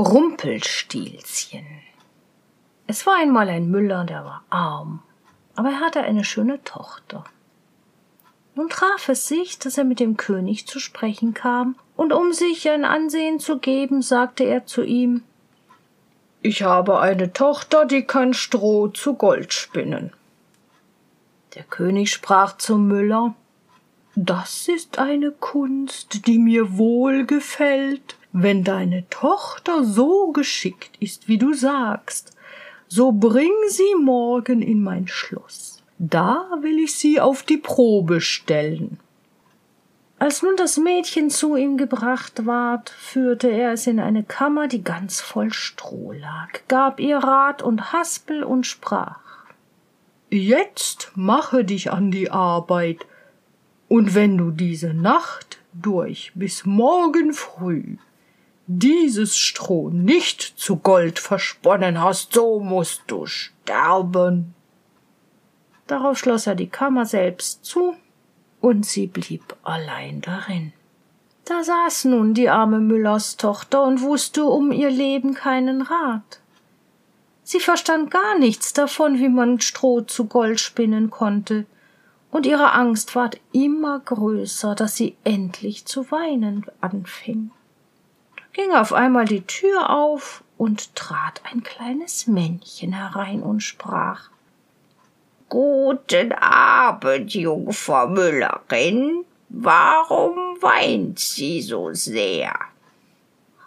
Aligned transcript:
Rumpelstilzchen. 0.00 1.66
Es 2.86 3.06
war 3.06 3.16
einmal 3.16 3.50
ein 3.50 3.70
Müller, 3.70 4.04
der 4.04 4.24
war 4.24 4.44
arm, 4.48 5.02
aber 5.56 5.68
er 5.68 5.80
hatte 5.80 6.00
eine 6.00 6.24
schöne 6.24 6.64
Tochter. 6.64 7.24
Nun 8.54 8.70
traf 8.70 9.10
es 9.10 9.28
sich, 9.28 9.58
dass 9.58 9.76
er 9.76 9.84
mit 9.84 10.00
dem 10.00 10.16
König 10.16 10.66
zu 10.66 10.80
sprechen 10.80 11.34
kam, 11.34 11.76
und 11.96 12.14
um 12.14 12.32
sich 12.32 12.70
ein 12.70 12.86
Ansehen 12.86 13.40
zu 13.40 13.58
geben, 13.58 14.00
sagte 14.00 14.44
er 14.44 14.64
zu 14.64 14.82
ihm 14.82 15.22
Ich 16.40 16.62
habe 16.62 17.00
eine 17.00 17.34
Tochter, 17.34 17.84
die 17.84 18.04
kann 18.04 18.32
Stroh 18.32 18.88
zu 18.88 19.14
Gold 19.14 19.52
spinnen. 19.52 20.14
Der 21.54 21.64
König 21.64 22.10
sprach 22.10 22.56
zum 22.56 22.88
Müller 22.88 23.34
Das 24.14 24.66
ist 24.66 24.98
eine 24.98 25.30
Kunst, 25.30 26.26
die 26.26 26.38
mir 26.38 26.78
wohl 26.78 27.26
gefällt. 27.26 28.16
Wenn 28.32 28.62
deine 28.62 29.08
Tochter 29.10 29.84
so 29.84 30.30
geschickt 30.32 30.96
ist, 31.00 31.26
wie 31.26 31.38
du 31.38 31.52
sagst, 31.52 32.36
so 32.86 33.12
bring 33.12 33.52
sie 33.68 33.94
morgen 34.00 34.62
in 34.62 34.82
mein 34.82 35.08
Schloss. 35.08 35.82
Da 35.98 36.46
will 36.60 36.78
ich 36.78 36.94
sie 36.94 37.20
auf 37.20 37.42
die 37.42 37.58
Probe 37.58 38.20
stellen. 38.20 38.98
Als 40.18 40.42
nun 40.42 40.54
das 40.56 40.76
Mädchen 40.76 41.30
zu 41.30 41.56
ihm 41.56 41.76
gebracht 41.76 42.46
ward, 42.46 42.90
führte 42.90 43.50
er 43.50 43.72
es 43.72 43.86
in 43.86 43.98
eine 43.98 44.22
Kammer, 44.22 44.68
die 44.68 44.84
ganz 44.84 45.20
voll 45.20 45.52
Stroh 45.52 46.12
lag, 46.12 46.60
gab 46.68 47.00
ihr 47.00 47.18
Rat 47.18 47.62
und 47.62 47.92
Haspel 47.92 48.44
und 48.44 48.66
sprach 48.66 49.20
Jetzt 50.28 51.12
mache 51.16 51.64
dich 51.64 51.90
an 51.90 52.10
die 52.10 52.30
Arbeit, 52.30 53.06
und 53.88 54.14
wenn 54.14 54.38
du 54.38 54.50
diese 54.50 54.94
Nacht 54.94 55.58
durch 55.72 56.32
bis 56.34 56.64
morgen 56.64 57.32
früh 57.32 57.96
dieses 58.72 59.36
Stroh 59.36 59.90
nicht 59.90 60.40
zu 60.56 60.76
Gold 60.76 61.18
versponnen 61.18 62.00
hast, 62.00 62.32
so 62.34 62.60
musst 62.60 63.02
du 63.08 63.26
sterben. 63.26 64.54
Darauf 65.88 66.16
schloss 66.18 66.46
er 66.46 66.54
die 66.54 66.68
Kammer 66.68 67.04
selbst 67.04 67.64
zu, 67.64 67.96
und 68.60 68.86
sie 68.86 69.08
blieb 69.08 69.56
allein 69.64 70.20
darin. 70.20 70.72
Da 71.46 71.64
saß 71.64 72.04
nun 72.04 72.32
die 72.32 72.48
arme 72.48 72.78
Müllers 72.78 73.36
Tochter 73.36 73.82
und 73.82 74.02
wusste 74.02 74.44
um 74.44 74.70
ihr 74.70 74.90
Leben 74.90 75.34
keinen 75.34 75.82
Rat. 75.82 76.38
Sie 77.42 77.58
verstand 77.58 78.12
gar 78.12 78.38
nichts 78.38 78.72
davon, 78.72 79.18
wie 79.18 79.30
man 79.30 79.60
Stroh 79.60 80.02
zu 80.02 80.26
Gold 80.26 80.60
spinnen 80.60 81.10
konnte, 81.10 81.66
und 82.30 82.46
ihre 82.46 82.72
Angst 82.74 83.16
ward 83.16 83.40
immer 83.50 83.98
größer, 83.98 84.76
dass 84.76 84.94
sie 84.94 85.16
endlich 85.24 85.86
zu 85.86 86.12
weinen 86.12 86.66
anfing 86.80 87.50
ging 88.52 88.72
auf 88.72 88.92
einmal 88.92 89.24
die 89.24 89.46
Tür 89.46 89.90
auf 89.90 90.42
und 90.58 90.94
trat 90.94 91.40
ein 91.50 91.62
kleines 91.62 92.26
Männchen 92.26 92.92
herein 92.92 93.42
und 93.42 93.60
sprach 93.60 94.30
Guten 95.48 96.32
Abend, 96.32 97.34
Jungfer 97.34 98.06
Müllerin. 98.06 99.24
Warum 99.48 100.62
weint 100.62 101.18
sie 101.18 101.60
so 101.60 101.92
sehr? 101.92 102.54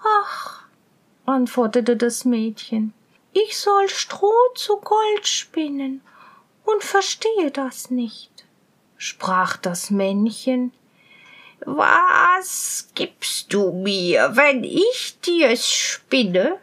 Ach, 0.02 0.64
antwortete 1.26 1.98
das 1.98 2.24
Mädchen, 2.24 2.94
ich 3.34 3.58
soll 3.58 3.90
Stroh 3.90 4.54
zu 4.56 4.78
Gold 4.78 5.28
spinnen 5.28 6.02
und 6.66 6.84
verstehe 6.84 7.52
das 7.52 7.90
nicht. 7.90 8.46
Sprach 8.96 9.58
das 9.58 9.90
Männchen, 9.90 10.72
was 11.66 12.90
gibst 12.96 13.54
du 13.54 13.72
mir, 13.72 14.36
wenn 14.36 14.64
ich 14.64 15.18
dir's 15.26 15.70
spinne? 15.70 16.58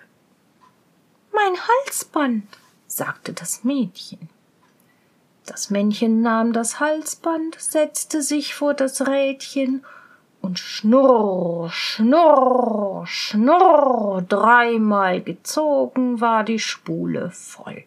Mein 1.32 1.54
Halsband, 1.56 2.44
sagte 2.86 3.32
das 3.32 3.64
Mädchen. 3.64 4.28
Das 5.46 5.70
Männchen 5.70 6.22
nahm 6.22 6.52
das 6.52 6.80
Halsband, 6.80 7.56
setzte 7.58 8.22
sich 8.22 8.54
vor 8.54 8.74
das 8.74 9.06
Rädchen 9.06 9.84
und 10.40 10.58
schnurr, 10.58 11.70
schnurr, 11.70 13.04
schnurr, 13.06 14.22
dreimal 14.28 15.20
gezogen 15.22 16.20
war 16.20 16.44
die 16.44 16.58
Spule 16.58 17.30
voll 17.30 17.84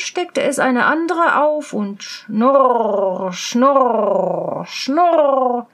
steckte 0.00 0.42
es 0.42 0.58
eine 0.58 0.86
andere 0.86 1.42
auf 1.42 1.72
und 1.72 2.02
schnurr, 2.02 3.32
schnurr, 3.32 4.64
schnurr. 4.66 5.66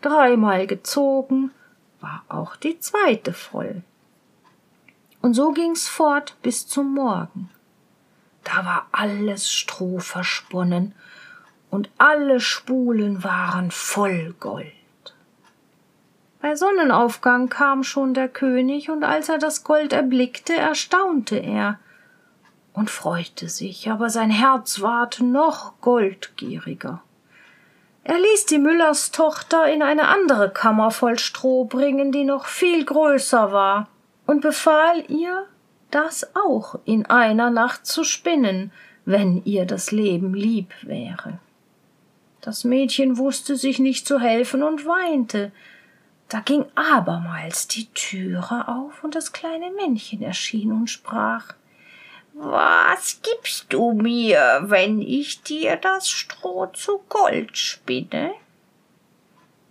Dreimal 0.00 0.66
gezogen 0.66 1.52
war 2.00 2.24
auch 2.28 2.56
die 2.56 2.78
zweite 2.80 3.32
voll. 3.32 3.82
Und 5.20 5.34
so 5.34 5.52
ging's 5.52 5.88
fort 5.88 6.36
bis 6.42 6.66
zum 6.66 6.94
Morgen. 6.94 7.48
Da 8.44 8.64
war 8.64 8.86
alles 8.90 9.50
Stroh 9.50 10.00
versponnen 10.00 10.94
und 11.70 11.90
alle 11.98 12.40
Spulen 12.40 13.22
waren 13.22 13.70
voll 13.70 14.34
Gold. 14.40 14.72
Bei 16.42 16.56
Sonnenaufgang 16.56 17.48
kam 17.48 17.84
schon 17.84 18.14
der 18.14 18.28
König, 18.28 18.90
und 18.90 19.04
als 19.04 19.28
er 19.28 19.38
das 19.38 19.62
Gold 19.62 19.92
erblickte, 19.92 20.54
erstaunte 20.56 21.36
er, 21.36 21.78
und 22.74 22.90
freute 22.90 23.48
sich, 23.48 23.90
aber 23.90 24.10
sein 24.10 24.30
Herz 24.30 24.80
ward 24.80 25.20
noch 25.20 25.80
goldgieriger. 25.80 27.02
Er 28.04 28.18
ließ 28.18 28.46
die 28.46 28.58
Müllers 28.58 29.12
Tochter 29.12 29.72
in 29.72 29.82
eine 29.82 30.08
andere 30.08 30.50
Kammer 30.50 30.90
voll 30.90 31.18
Stroh 31.18 31.64
bringen, 31.64 32.10
die 32.10 32.24
noch 32.24 32.46
viel 32.46 32.84
größer 32.84 33.52
war, 33.52 33.88
und 34.26 34.40
befahl 34.40 35.04
ihr, 35.08 35.46
das 35.90 36.34
auch 36.34 36.78
in 36.84 37.06
einer 37.06 37.50
Nacht 37.50 37.86
zu 37.86 38.02
spinnen, 38.02 38.72
wenn 39.04 39.44
ihr 39.44 39.66
das 39.66 39.92
Leben 39.92 40.34
lieb 40.34 40.72
wäre. 40.82 41.38
Das 42.40 42.64
Mädchen 42.64 43.18
wusste 43.18 43.56
sich 43.56 43.78
nicht 43.78 44.06
zu 44.06 44.18
helfen 44.18 44.62
und 44.62 44.84
weinte. 44.84 45.52
Da 46.28 46.40
ging 46.40 46.64
abermals 46.74 47.68
die 47.68 47.86
Türe 47.92 48.66
auf, 48.66 49.04
und 49.04 49.14
das 49.14 49.32
kleine 49.32 49.70
Männchen 49.70 50.22
erschien 50.22 50.72
und 50.72 50.88
sprach 50.88 51.54
was 52.34 53.20
gibst 53.22 53.72
du 53.72 53.92
mir, 53.92 54.62
wenn 54.64 55.00
ich 55.00 55.42
dir 55.42 55.76
das 55.76 56.08
Stroh 56.08 56.66
zu 56.66 57.02
Gold 57.08 57.56
spinne? 57.56 58.32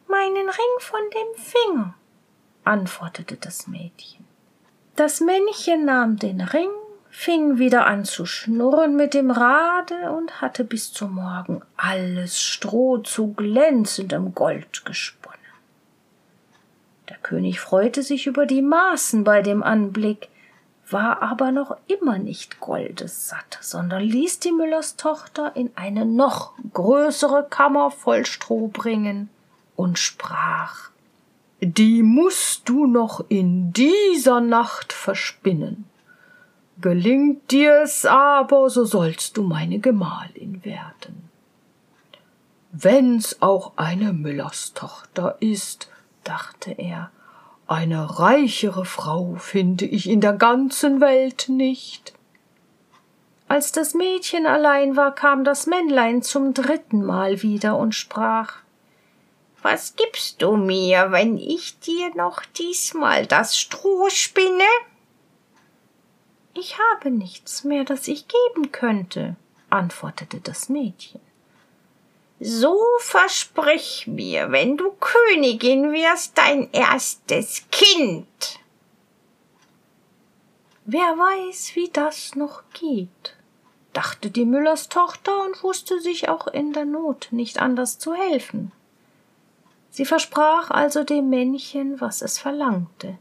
Meinen 0.08 0.50
Ring 0.50 0.80
von 0.80 1.02
dem 1.14 1.44
Finger, 1.44 1.96
antwortete 2.64 3.38
das 3.38 3.68
Mädchen. 3.68 4.26
Das 4.96 5.22
Männchen 5.22 5.86
nahm 5.86 6.18
den 6.18 6.42
Ring, 6.42 6.70
fing 7.10 7.58
wieder 7.58 7.86
an 7.88 8.06
zu 8.06 8.26
schnurren 8.26 8.96
mit 8.96 9.14
dem 9.14 9.32
Rade 9.32 10.12
und 10.12 10.42
hatte 10.42 10.64
bis 10.64 10.94
zum 10.94 11.16
Morgen 11.16 11.62
alles 11.78 12.40
Stroh 12.40 13.00
zu 13.00 13.34
glänzendem 13.34 14.36
Gold 14.36 14.86
gesponnen. 14.86 15.40
Der 17.10 17.18
König 17.18 17.60
freute 17.60 18.04
sich 18.04 18.28
über 18.28 18.46
die 18.46 18.62
Maßen 18.62 19.24
bei 19.24 19.42
dem 19.42 19.64
Anblick, 19.64 20.30
war 20.92 21.22
aber 21.22 21.52
noch 21.52 21.78
immer 21.88 22.18
nicht 22.18 22.60
goldessatt, 22.60 23.58
sondern 23.62 24.04
ließ 24.04 24.40
die 24.40 24.52
Müllers 24.52 24.96
Tochter 24.96 25.56
in 25.56 25.72
eine 25.76 26.06
noch 26.06 26.54
größere 26.74 27.48
Kammer 27.50 27.92
voll 27.92 28.26
Stroh 28.26 28.68
bringen 28.68 29.30
und 29.76 30.00
sprach 30.00 30.90
Die 31.60 32.04
musst 32.04 32.68
du 32.70 32.86
noch 32.86 33.26
in 33.30 33.72
dieser 33.74 34.42
Nacht 34.42 34.94
verspinnen. 34.94 35.86
Gelingt 36.80 37.52
dir's 37.52 38.06
aber, 38.06 38.70
so 38.70 38.86
sollst 38.86 39.38
du 39.38 39.44
meine 39.44 39.80
Gemahlin 39.80 40.66
werden. 40.66 41.30
Wenn's 42.72 43.42
auch 43.42 43.74
eine 43.76 44.14
Müllers 44.14 44.74
Tochter 44.74 45.36
ist, 45.42 45.90
dachte 46.24 46.72
er, 46.72 47.12
eine 47.72 48.20
reichere 48.20 48.84
Frau 48.84 49.36
finde 49.36 49.86
ich 49.86 50.10
in 50.10 50.20
der 50.20 50.34
ganzen 50.34 51.00
Welt 51.00 51.46
nicht. 51.48 52.12
Als 53.48 53.72
das 53.72 53.94
Mädchen 53.94 54.46
allein 54.46 54.98
war, 54.98 55.16
kam 55.16 55.46
das 55.46 55.68
Männlein 55.68 56.22
zum 56.22 56.54
dritten 56.54 57.02
Mal 57.02 57.42
wieder 57.42 57.78
und 57.78 57.96
sprach 57.96 58.58
Was 59.62 59.96
gibst 59.96 60.42
du 60.42 60.58
mir, 60.58 61.14
wenn 61.14 61.38
ich 61.38 61.80
dir 61.80 62.14
noch 62.14 62.44
diesmal 62.44 63.26
das 63.26 63.58
Stroh 63.58 64.10
spinne? 64.10 64.68
Ich 66.54 66.76
habe 66.78 67.10
nichts 67.10 67.64
mehr, 67.64 67.86
das 67.86 68.10
ich 68.10 68.26
geben 68.28 68.74
könnte, 68.74 69.38
antwortete 69.70 70.42
das 70.42 70.68
Mädchen. 70.68 71.22
So 72.44 72.76
versprich 72.98 74.08
mir, 74.08 74.52
wenn 74.52 74.76
du 74.76 74.92
Königin 75.00 75.92
wirst, 75.92 76.40
dein 76.40 76.72
erstes 76.72 77.70
Kind. 77.82 78.60
Wer 80.86 81.00
weiß, 81.02 81.72
wie 81.74 81.90
das 81.92 82.36
noch 82.36 82.62
geht, 82.74 83.36
dachte 83.92 84.30
die 84.30 84.46
Müllers 84.46 84.88
Tochter 84.88 85.44
und 85.46 85.64
wusste 85.64 86.00
sich 86.00 86.30
auch 86.30 86.46
in 86.46 86.74
der 86.74 86.86
Not 86.86 87.30
nicht 87.32 87.60
anders 87.60 87.98
zu 87.98 88.14
helfen. 88.14 88.72
Sie 89.90 90.06
versprach 90.06 90.70
also 90.70 91.04
dem 91.04 91.30
Männchen, 91.30 92.00
was 92.00 92.22
es 92.22 92.38
verlangte, 92.38 93.18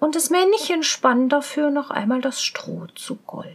Und 0.00 0.16
das 0.16 0.30
Männchen 0.30 0.82
spann 0.82 1.28
dafür 1.28 1.70
noch 1.70 1.90
einmal 1.90 2.20
das 2.20 2.42
Stroh 2.42 2.88
zu 2.96 3.14
Gold. 3.26 3.48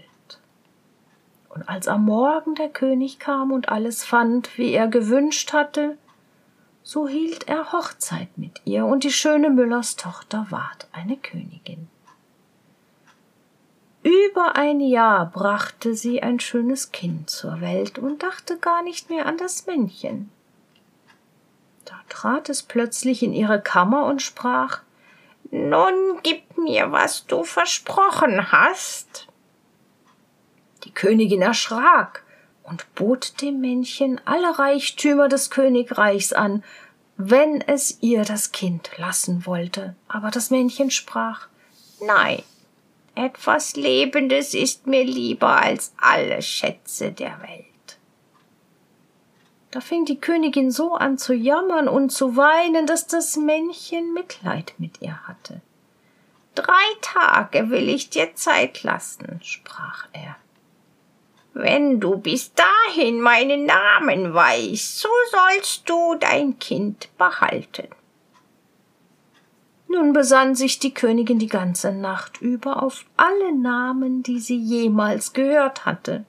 Und 1.49 1.67
als 1.67 1.89
am 1.89 2.05
Morgen 2.05 2.55
der 2.55 2.69
König 2.69 3.19
kam 3.19 3.51
und 3.51 3.67
alles 3.67 4.05
fand, 4.05 4.57
wie 4.57 4.71
er 4.71 4.87
gewünscht 4.87 5.51
hatte, 5.51 5.97
so 6.83 7.07
hielt 7.07 7.47
er 7.47 7.71
Hochzeit 7.71 8.37
mit 8.37 8.61
ihr, 8.65 8.85
und 8.85 9.03
die 9.03 9.11
schöne 9.11 9.49
Müllers 9.49 9.95
Tochter 9.95 10.47
ward 10.49 10.87
eine 10.91 11.17
Königin. 11.17 11.87
Über 14.03 14.57
ein 14.57 14.81
Jahr 14.81 15.25
brachte 15.27 15.95
sie 15.95 16.21
ein 16.21 16.41
schönes 16.41 16.91
Kind 16.91 17.29
zur 17.29 17.61
Welt 17.61 17.97
und 17.97 18.21
dachte 18.21 18.57
gar 18.57 18.83
nicht 18.83 19.09
mehr 19.09 19.25
an 19.25 19.37
das 19.37 19.65
Männchen. 19.65 20.29
Da 21.85 21.95
trat 22.09 22.49
es 22.49 22.63
plötzlich 22.63 23.23
in 23.23 23.31
ihre 23.33 23.61
Kammer 23.61 24.05
und 24.05 24.21
sprach 24.21 24.81
Nun 25.51 26.19
gib 26.21 26.57
mir, 26.57 26.91
was 26.91 27.25
du 27.27 27.45
versprochen 27.45 28.51
hast. 28.51 29.27
Die 30.83 30.91
Königin 30.91 31.41
erschrak 31.41 32.22
und 32.63 32.93
bot 32.95 33.41
dem 33.41 33.61
Männchen 33.61 34.19
alle 34.25 34.57
Reichtümer 34.57 35.27
des 35.27 35.49
Königreichs 35.49 36.33
an, 36.33 36.63
wenn 37.17 37.61
es 37.61 37.99
ihr 38.01 38.23
das 38.23 38.51
Kind 38.51 38.89
lassen 38.97 39.45
wollte. 39.45 39.95
Aber 40.07 40.31
das 40.31 40.49
Männchen 40.49 40.91
sprach 40.91 41.47
Nein, 42.01 42.43
etwas 43.15 43.75
Lebendes 43.75 44.53
ist 44.53 44.87
mir 44.87 45.03
lieber 45.03 45.61
als 45.61 45.93
alle 46.01 46.41
Schätze 46.41 47.11
der 47.11 47.41
Welt. 47.41 47.65
Da 49.71 49.81
fing 49.81 50.05
die 50.05 50.19
Königin 50.19 50.71
so 50.71 50.93
an 50.93 51.17
zu 51.17 51.33
jammern 51.33 51.87
und 51.87 52.11
zu 52.11 52.35
weinen, 52.35 52.85
dass 52.85 53.07
das 53.07 53.37
Männchen 53.37 54.13
Mitleid 54.13 54.73
mit 54.77 55.01
ihr 55.01 55.27
hatte. 55.27 55.61
Drei 56.55 56.83
Tage 57.01 57.71
will 57.71 57.89
ich 57.89 58.11
dir 58.11 58.35
Zeit 58.35 58.83
lassen, 58.83 59.39
sprach 59.41 60.07
er. 60.13 60.35
Wenn 61.53 61.99
du 61.99 62.17
bis 62.17 62.51
dahin 62.53 63.21
meinen 63.21 63.65
Namen 63.65 64.33
weißt, 64.33 64.99
so 64.99 65.09
sollst 65.31 65.87
du 65.87 66.15
dein 66.19 66.57
Kind 66.57 67.09
behalten. 67.17 67.87
Nun 69.87 70.13
besann 70.13 70.55
sich 70.55 70.79
die 70.79 70.93
Königin 70.93 71.37
die 71.37 71.47
ganze 71.47 71.91
Nacht 71.91 72.41
über 72.41 72.81
auf 72.81 73.05
alle 73.15 73.55
Namen, 73.55 74.23
die 74.23 74.39
sie 74.39 74.57
jemals 74.57 75.33
gehört 75.33 75.85
hatte, 75.85 76.25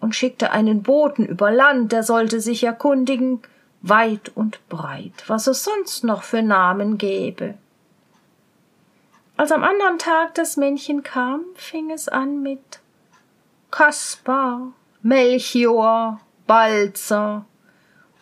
und 0.00 0.14
schickte 0.14 0.50
einen 0.50 0.82
Boten 0.82 1.26
über 1.26 1.50
Land, 1.50 1.92
der 1.92 2.02
sollte 2.02 2.40
sich 2.40 2.64
erkundigen, 2.64 3.42
weit 3.82 4.32
und 4.34 4.66
breit, 4.70 5.24
was 5.26 5.46
es 5.46 5.62
sonst 5.62 6.04
noch 6.04 6.22
für 6.22 6.40
Namen 6.40 6.96
gäbe. 6.96 7.54
Als 9.36 9.52
am 9.52 9.64
andern 9.64 9.98
Tag 9.98 10.34
das 10.34 10.56
Männchen 10.56 11.02
kam, 11.02 11.44
fing 11.54 11.90
es 11.90 12.08
an 12.08 12.42
mit 12.42 12.81
Kaspar, 13.72 14.74
Melchior, 15.00 16.20
Balzer, 16.46 17.46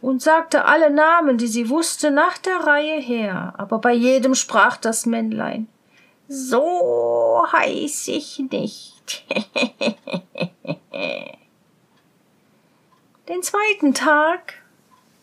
und 0.00 0.22
sagte 0.22 0.64
alle 0.64 0.90
Namen, 0.90 1.38
die 1.38 1.48
sie 1.48 1.68
wusste, 1.68 2.12
nach 2.12 2.38
der 2.38 2.58
Reihe 2.58 3.00
her, 3.00 3.54
aber 3.58 3.80
bei 3.80 3.92
jedem 3.92 4.36
sprach 4.36 4.76
das 4.76 5.06
Männlein 5.06 5.66
So 6.28 7.44
heiß 7.52 8.06
ich 8.08 8.38
nicht. 8.50 9.26
Den 13.28 13.42
zweiten 13.42 13.92
Tag 13.92 14.54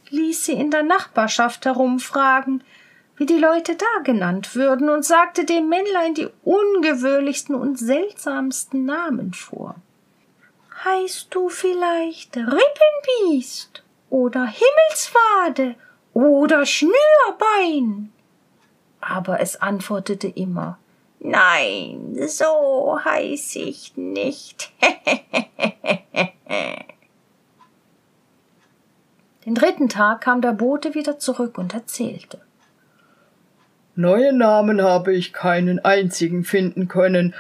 ließ 0.10 0.46
sie 0.46 0.54
in 0.54 0.72
der 0.72 0.84
Nachbarschaft 0.84 1.66
herumfragen, 1.66 2.66
wie 3.16 3.26
die 3.26 3.40
Leute 3.40 3.78
da 3.78 4.02
genannt 4.04 4.56
würden, 4.56 4.90
und 4.90 5.06
sagte 5.06 5.46
dem 5.46 5.70
Männlein 5.70 6.16
die 6.16 6.28
ungewöhnlichsten 6.44 7.56
und 7.56 7.80
seltsamsten 7.80 8.84
Namen 8.84 9.34
vor. 9.34 9.76
Heißt 10.88 11.28
du 11.32 11.50
vielleicht 11.50 12.38
Rippenbiest 12.38 13.84
oder 14.10 14.46
Himmelswade 14.46 15.76
oder 16.14 16.66
Schnürbein. 16.66 18.14
Aber 19.02 19.42
es 19.42 19.62
antwortete 19.62 20.28
immer 20.28 20.80
Nein, 21.20 22.16
so 22.28 23.00
heiß 23.04 23.56
ich 23.58 23.98
nicht. 23.98 24.72
Den 29.46 29.56
dritten 29.56 29.90
Tag 29.90 30.22
kam 30.22 30.42
der 30.42 30.54
Bote 30.54 30.94
wieder 30.94 31.20
zurück 31.20 31.58
und 31.58 31.74
erzählte. 31.74 32.40
Neue 33.96 34.32
Namen 34.32 34.82
habe 34.82 35.14
ich 35.16 35.34
keinen 35.34 35.84
einzigen 35.84 36.44
finden 36.44 36.88
können, 36.88 37.34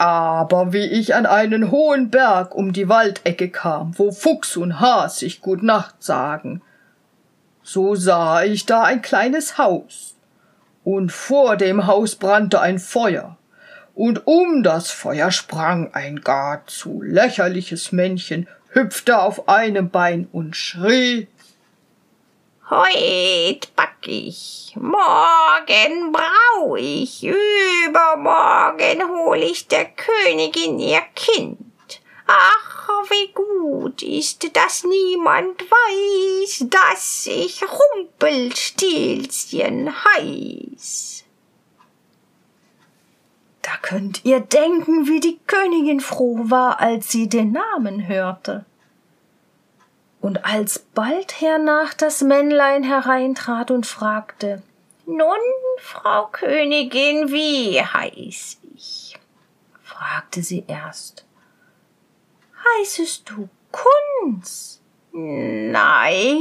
aber 0.00 0.72
wie 0.72 0.86
ich 0.86 1.14
an 1.14 1.26
einen 1.26 1.70
hohen 1.70 2.08
Berg 2.08 2.54
um 2.54 2.72
die 2.72 2.88
Waldecke 2.88 3.50
kam, 3.50 3.92
wo 3.98 4.12
Fuchs 4.12 4.56
und 4.56 4.80
Has 4.80 5.18
sich 5.18 5.42
Gut 5.42 5.62
Nacht 5.62 6.02
sagen, 6.02 6.62
so 7.62 7.94
sah 7.94 8.42
ich 8.42 8.64
da 8.64 8.82
ein 8.82 9.02
kleines 9.02 9.58
Haus, 9.58 10.16
und 10.84 11.12
vor 11.12 11.58
dem 11.58 11.86
Haus 11.86 12.14
brannte 12.14 12.62
ein 12.62 12.78
Feuer, 12.78 13.36
und 13.94 14.26
um 14.26 14.62
das 14.62 14.90
Feuer 14.90 15.30
sprang 15.30 15.92
ein 15.92 16.22
gar 16.22 16.66
zu 16.66 17.02
lächerliches 17.02 17.92
Männchen, 17.92 18.48
hüpfte 18.70 19.20
auf 19.20 19.50
einem 19.50 19.90
Bein 19.90 20.26
und 20.32 20.56
schrie 20.56 21.28
Heut 22.70 23.74
back 23.74 24.06
ich, 24.06 24.72
morgen 24.76 26.12
brau 26.12 26.76
ich, 26.76 27.24
übermorgen 27.24 29.08
hol 29.08 29.38
ich 29.38 29.66
der 29.66 29.86
Königin 29.86 30.78
ihr 30.78 31.02
Kind. 31.16 31.58
Ach, 32.28 32.88
wie 33.08 33.32
gut 33.32 34.04
ist, 34.04 34.56
dass 34.56 34.84
niemand 34.84 35.60
weiß, 35.60 36.66
dass 36.70 37.26
ich 37.26 37.60
Rumpelstilzchen 37.96 39.92
heiß. 40.04 41.24
Da 43.62 43.72
könnt 43.82 44.24
ihr 44.24 44.38
denken, 44.38 45.08
wie 45.08 45.18
die 45.18 45.40
Königin 45.48 45.98
froh 45.98 46.38
war, 46.44 46.78
als 46.78 47.08
sie 47.08 47.28
den 47.28 47.50
Namen 47.50 48.06
hörte. 48.06 48.64
Und 50.20 50.44
als 50.44 50.78
bald 50.78 51.40
hernach 51.40 51.94
das 51.94 52.20
Männlein 52.20 52.82
hereintrat 52.82 53.70
und 53.70 53.86
fragte 53.86 54.62
Nun, 55.06 55.38
Frau 55.78 56.26
Königin, 56.26 57.32
wie 57.32 57.80
heiß 57.80 58.58
ich? 58.74 59.18
fragte 59.82 60.42
sie 60.42 60.64
erst. 60.66 61.24
Heißest 62.78 63.30
du 63.30 63.48
Kunz? 63.72 64.82
Nein, 65.12 66.36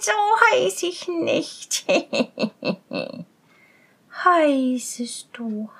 so 0.00 0.12
heiß 0.50 0.82
ich 0.82 1.06
nicht. 1.08 1.84
heißest 4.24 5.28
du 5.34 5.70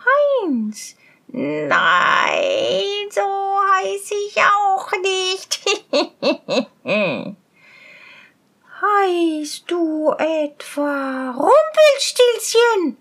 Heinz? 0.44 0.96
Nein, 1.28 3.10
so 3.10 3.20
heiß 3.22 4.10
ich 4.12 4.36
auch 4.40 4.92
nicht. 5.02 5.60
heißt 8.80 9.70
du 9.70 10.12
etwa 10.12 11.30
Rumpelstilzchen? 11.32 12.96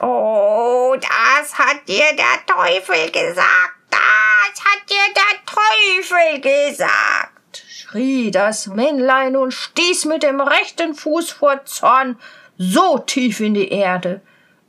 Oh, 0.00 0.96
das 1.00 1.58
hat 1.82 1.88
dir 1.88 2.16
der 2.16 2.46
Teufel 2.46 3.10
gesagt. 3.10 3.74
Das 3.90 4.64
hat 4.64 4.88
dir 4.88 5.14
der 5.14 5.44
Teufel 5.46 6.40
gesagt, 6.40 7.64
schrie 7.68 8.30
das 8.30 8.68
Männlein 8.68 9.36
und 9.36 9.52
stieß 9.52 10.06
mit 10.06 10.22
dem 10.22 10.40
rechten 10.40 10.94
Fuß 10.94 11.32
vor 11.32 11.64
Zorn 11.64 12.18
so 12.56 12.98
tief 12.98 13.40
in 13.40 13.54
die 13.54 13.68
Erde, 13.68 14.20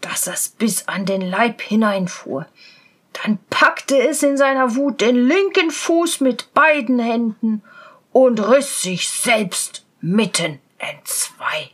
dass 0.02 0.28
es 0.28 0.50
bis 0.50 0.88
an 0.88 1.06
den 1.06 1.22
Leib 1.22 1.62
hineinfuhr. 1.62 2.48
Dann 3.14 3.38
packte 3.50 3.98
es 4.08 4.24
in 4.24 4.38
seiner 4.38 4.76
Wut 4.76 5.02
den 5.02 5.28
linken 5.28 5.72
Fuß 5.72 6.22
mit 6.22 6.54
beiden 6.54 7.00
Händen 7.00 7.62
und 8.12 8.40
riss 8.40 8.82
sich 8.82 9.08
selbst 9.08 9.86
mitten 10.02 10.60
entzwei. 10.80 11.70